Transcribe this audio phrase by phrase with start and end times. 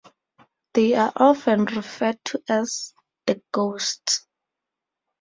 [0.73, 2.95] They are often referred to as
[3.27, 4.25] "the Ghosts".